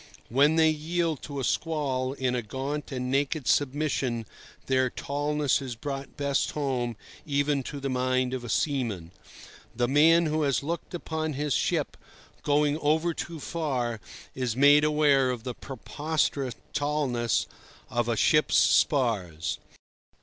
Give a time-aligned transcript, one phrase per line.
[0.29, 4.25] When they yield to a squall in a gaunt and naked submission,
[4.65, 9.11] their tallness is brought best home even to the mind of a seaman.
[9.75, 11.97] The man who has looked upon his ship
[12.41, 13.99] going over too far
[14.33, 17.45] is made aware of the preposterous tallness
[17.87, 19.59] of a ship's spars.